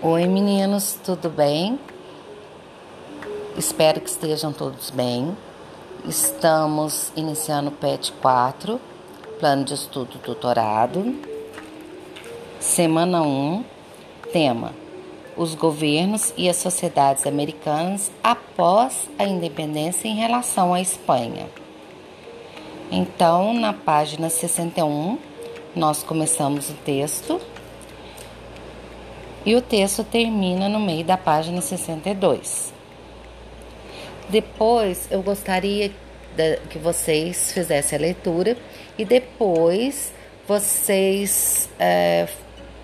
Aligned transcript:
Oi 0.00 0.28
meninos, 0.28 0.96
tudo 1.04 1.28
bem? 1.28 1.76
Espero 3.56 4.00
que 4.00 4.08
estejam 4.08 4.52
todos 4.52 4.90
bem. 4.90 5.36
Estamos 6.04 7.12
iniciando 7.16 7.70
o 7.70 7.72
PET 7.72 8.12
4, 8.22 8.80
Plano 9.40 9.64
de 9.64 9.74
Estudo 9.74 10.16
Tutorado. 10.18 11.16
Semana 12.60 13.22
1, 13.22 13.64
tema: 14.32 14.72
Os 15.36 15.56
governos 15.56 16.32
e 16.36 16.48
as 16.48 16.58
sociedades 16.58 17.26
americanas 17.26 18.08
após 18.22 19.10
a 19.18 19.24
independência 19.24 20.06
em 20.06 20.14
relação 20.14 20.72
à 20.72 20.80
Espanha. 20.80 21.50
Então, 22.88 23.52
na 23.52 23.72
página 23.72 24.30
61, 24.30 25.18
nós 25.74 26.04
começamos 26.04 26.70
o 26.70 26.74
texto 26.84 27.40
e 29.48 29.56
o 29.56 29.62
texto 29.62 30.04
termina 30.04 30.68
no 30.68 30.78
meio 30.78 31.02
da 31.02 31.16
página 31.16 31.62
62. 31.62 32.70
Depois 34.28 35.08
eu 35.10 35.22
gostaria 35.22 35.90
que 36.68 36.78
vocês 36.78 37.50
fizessem 37.50 37.98
a 37.98 38.02
leitura 38.02 38.58
e 38.98 39.06
depois 39.06 40.12
vocês 40.46 41.66
é, 41.78 42.28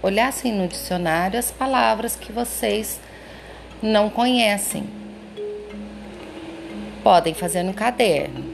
olhassem 0.00 0.52
no 0.52 0.68
dicionário 0.68 1.36
as 1.36 1.50
palavras 1.50 2.14
que 2.14 2.30
vocês 2.30 3.00
não 3.82 4.08
conhecem. 4.08 4.88
Podem 7.02 7.34
fazer 7.34 7.64
no 7.64 7.74
caderno. 7.74 8.44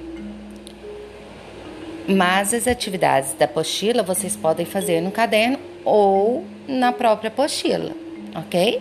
Mas 2.09 2.55
as 2.55 2.67
atividades 2.67 3.35
da 3.35 3.45
apostila 3.45 4.03
vocês 4.03 4.35
podem 4.35 4.65
fazer 4.65 5.03
no 5.03 5.11
caderno 5.11 5.68
ou 5.89 6.45
na 6.67 6.93
própria 6.93 7.29
apostila, 7.29 7.93
ok? 8.35 8.79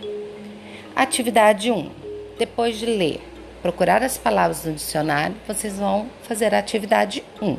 Atividade 0.94 1.70
1. 1.72 1.90
Depois 2.38 2.78
de 2.78 2.84
ler, 2.84 3.20
procurar 3.62 4.02
as 4.02 4.18
palavras 4.18 4.64
no 4.66 4.74
dicionário, 4.74 5.34
vocês 5.46 5.78
vão 5.78 6.06
fazer 6.24 6.54
a 6.54 6.58
atividade 6.58 7.24
1. 7.40 7.56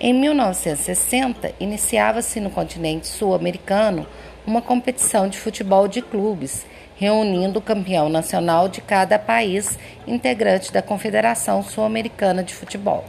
Em 0.00 0.12
1960, 0.12 1.54
iniciava-se 1.60 2.40
no 2.40 2.50
continente 2.50 3.06
sul-americano 3.06 4.06
uma 4.44 4.60
competição 4.60 5.28
de 5.28 5.38
futebol 5.38 5.86
de 5.86 6.02
clubes, 6.02 6.66
reunindo 6.96 7.60
o 7.60 7.62
campeão 7.62 8.08
nacional 8.08 8.68
de 8.68 8.80
cada 8.80 9.20
país 9.20 9.78
integrante 10.04 10.72
da 10.72 10.82
Confederação 10.82 11.62
Sul-Americana 11.62 12.42
de 12.42 12.52
Futebol. 12.52 13.04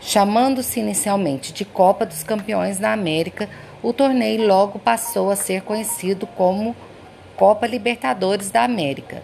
Chamando-se 0.00 0.78
inicialmente 0.78 1.52
de 1.52 1.64
Copa 1.64 2.06
dos 2.06 2.22
Campeões 2.22 2.78
da 2.78 2.92
América, 2.92 3.48
o 3.82 3.92
torneio 3.92 4.46
logo 4.46 4.78
passou 4.78 5.30
a 5.30 5.36
ser 5.36 5.62
conhecido 5.62 6.26
como 6.26 6.74
Copa 7.36 7.66
Libertadores 7.66 8.50
da 8.50 8.64
América. 8.64 9.22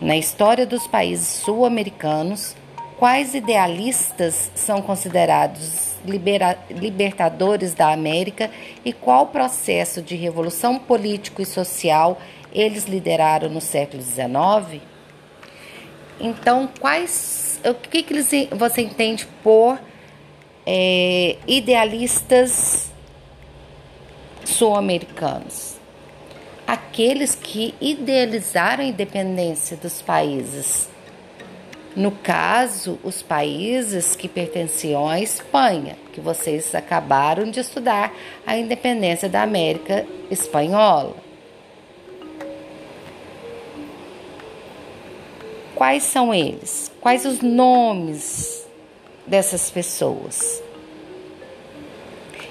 Na 0.00 0.16
história 0.16 0.66
dos 0.66 0.86
países 0.86 1.26
sul-americanos, 1.26 2.54
quais 2.98 3.34
idealistas 3.34 4.50
são 4.54 4.82
considerados 4.82 5.88
libertadores 6.70 7.74
da 7.74 7.92
América 7.92 8.50
e 8.84 8.92
qual 8.92 9.26
processo 9.26 10.00
de 10.00 10.14
revolução 10.14 10.78
político 10.78 11.42
e 11.42 11.46
social 11.46 12.20
eles 12.52 12.84
lideraram 12.84 13.48
no 13.48 13.60
século 13.60 14.02
XIX? 14.02 14.82
Então, 16.20 16.68
quais 16.80 17.60
o 17.64 17.74
que, 17.74 18.02
que 18.02 18.48
você 18.54 18.82
entende 18.82 19.26
por 19.42 19.78
é, 20.66 21.36
idealistas 21.46 22.87
sul-americanos? 24.48 25.76
Aqueles 26.66 27.34
que 27.34 27.74
idealizaram 27.80 28.84
a 28.84 28.86
independência 28.86 29.76
dos 29.76 30.02
países. 30.02 30.88
No 31.96 32.12
caso, 32.12 32.98
os 33.02 33.22
países 33.22 34.14
que 34.14 34.28
pertenciam 34.28 35.08
à 35.08 35.20
Espanha, 35.20 35.96
que 36.12 36.20
vocês 36.20 36.74
acabaram 36.74 37.50
de 37.50 37.60
estudar 37.60 38.14
a 38.46 38.56
independência 38.56 39.28
da 39.28 39.42
América 39.42 40.06
Espanhola. 40.30 41.16
Quais 45.74 46.02
são 46.02 46.34
eles? 46.34 46.90
Quais 47.00 47.24
os 47.24 47.40
nomes 47.40 48.66
dessas 49.26 49.70
pessoas? 49.70 50.62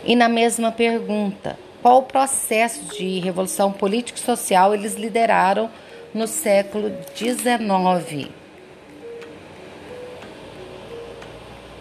E 0.03 0.16
na 0.16 0.29
mesma 0.29 0.72
pergunta, 0.72 1.59
qual 1.82 2.00
o 2.00 2.04
processo 2.04 2.84
de 2.96 3.20
revolução 3.20 3.72
político 3.72 4.20
social 4.20 4.74
eles 4.74 4.96
lideraram 4.96 5.70
no 6.14 6.28
século 6.28 6.92
XIX? 7.16 8.30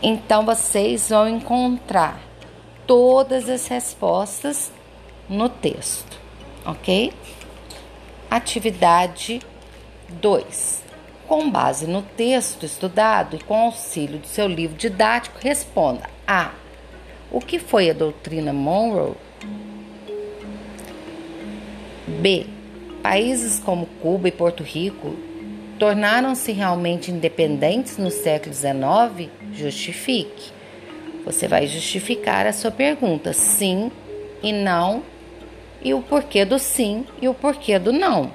Então 0.02 0.44
vocês 0.44 1.08
vão 1.08 1.28
encontrar 1.28 2.20
todas 2.86 3.48
as 3.48 3.66
respostas 3.66 4.70
no 5.28 5.48
texto, 5.48 6.20
ok? 6.64 7.12
Atividade 8.30 9.40
2. 10.08 10.84
Com 11.26 11.50
base 11.50 11.86
no 11.86 12.02
texto 12.02 12.64
estudado 12.64 13.36
e 13.36 13.42
com 13.42 13.62
auxílio 13.62 14.18
do 14.18 14.26
seu 14.28 14.46
livro 14.46 14.76
didático, 14.76 15.38
responda 15.40 16.08
a. 16.26 16.52
O 17.30 17.40
que 17.40 17.58
foi 17.58 17.90
a 17.90 17.94
doutrina 17.94 18.52
Monroe? 18.52 19.14
B. 22.06 22.46
Países 23.02 23.58
como 23.58 23.86
Cuba 24.00 24.28
e 24.28 24.32
Porto 24.32 24.62
Rico 24.62 25.16
tornaram-se 25.78 26.52
realmente 26.52 27.10
independentes 27.10 27.98
no 27.98 28.10
século 28.10 28.54
XIX? 28.54 29.30
Justifique. 29.52 30.52
Você 31.24 31.48
vai 31.48 31.66
justificar 31.66 32.46
a 32.46 32.52
sua 32.52 32.70
pergunta, 32.70 33.32
sim 33.32 33.90
e 34.42 34.52
não, 34.52 35.02
e 35.82 35.92
o 35.92 36.00
porquê 36.00 36.44
do 36.44 36.58
sim 36.58 37.04
e 37.20 37.28
o 37.28 37.34
porquê 37.34 37.78
do 37.78 37.92
não. 37.92 38.30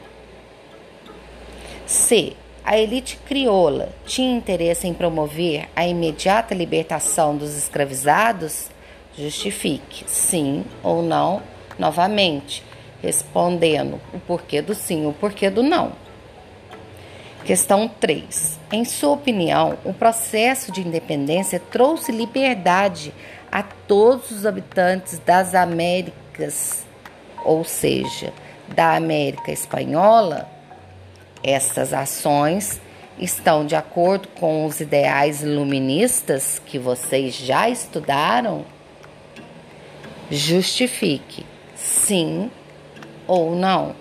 C 1.85 2.33
a 2.63 2.77
elite 2.77 3.17
crioula 3.25 3.89
tinha 4.05 4.35
interesse 4.35 4.87
em 4.87 4.93
promover 4.93 5.67
a 5.75 5.85
imediata 5.87 6.53
libertação 6.53 7.35
dos 7.35 7.57
escravizados? 7.57 8.69
Justifique 9.17 10.03
sim 10.07 10.63
ou 10.83 11.01
não 11.01 11.41
novamente, 11.79 12.63
respondendo 13.01 13.99
o 14.13 14.19
porquê 14.19 14.61
do 14.61 14.75
sim, 14.75 15.05
o 15.05 15.13
porquê 15.13 15.49
do 15.49 15.63
não. 15.63 15.93
Questão 17.43 17.87
3. 17.87 18.59
Em 18.71 18.85
sua 18.85 19.13
opinião, 19.13 19.77
o 19.83 19.93
processo 19.93 20.71
de 20.71 20.81
independência 20.81 21.59
trouxe 21.59 22.11
liberdade 22.11 23.11
a 23.51 23.63
todos 23.63 24.29
os 24.29 24.45
habitantes 24.45 25.19
das 25.19 25.55
Américas, 25.55 26.85
ou 27.43 27.63
seja, 27.63 28.31
da 28.75 28.95
América 28.95 29.51
Espanhola? 29.51 30.47
Estas 31.43 31.93
ações 31.93 32.79
estão 33.17 33.65
de 33.65 33.75
acordo 33.75 34.27
com 34.39 34.65
os 34.65 34.79
ideais 34.79 35.41
iluministas 35.41 36.61
que 36.63 36.77
vocês 36.77 37.33
já 37.35 37.67
estudaram? 37.67 38.63
Justifique 40.29 41.43
sim 41.75 42.51
ou 43.31 43.55
não. 43.55 43.95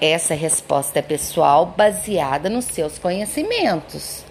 Essa 0.00 0.34
resposta 0.34 0.98
é 0.98 1.02
pessoal 1.02 1.64
baseada 1.64 2.50
nos 2.50 2.64
seus 2.64 2.98
conhecimentos. 2.98 4.24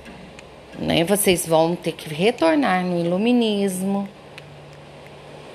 Né? 0.77 1.05
Vocês 1.05 1.47
vão 1.47 1.77
ter 1.77 1.93
que 1.93 2.13
retornar 2.13 2.83
no 2.83 2.99
iluminismo 2.99 4.05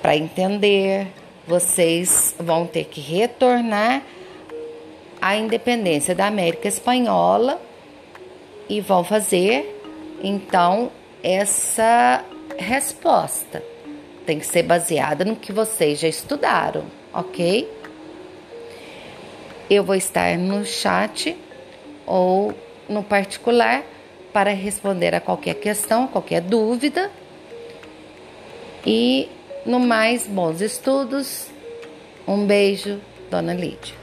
para 0.01 0.15
entender. 0.17 1.07
Vocês 1.47 2.33
vão 2.39 2.65
ter 2.65 2.85
que 2.85 2.99
retornar 2.99 4.01
a 5.21 5.35
independência 5.35 6.15
da 6.15 6.25
América 6.25 6.67
Espanhola 6.67 7.61
e 8.67 8.81
vão 8.81 9.03
fazer 9.03 9.79
então 10.23 10.91
essa 11.21 12.25
resposta. 12.57 13.70
Tem 14.25 14.39
que 14.39 14.45
ser 14.45 14.63
baseada 14.63 15.25
no 15.25 15.35
que 15.35 15.51
vocês 15.51 15.99
já 15.99 16.07
estudaram, 16.07 16.85
ok? 17.13 17.69
Eu 19.69 19.83
vou 19.83 19.95
estar 19.95 20.37
no 20.37 20.65
chat 20.65 21.37
ou 22.05 22.53
no 22.87 23.03
particular 23.03 23.83
para 24.33 24.51
responder 24.51 25.15
a 25.15 25.21
qualquer 25.21 25.55
questão, 25.55 26.07
qualquer 26.07 26.41
dúvida. 26.41 27.11
E 28.85 29.29
no 29.65 29.79
mais, 29.79 30.27
bons 30.27 30.61
estudos. 30.61 31.47
Um 32.27 32.45
beijo, 32.45 32.99
Dona 33.29 33.53
Lídia. 33.53 34.00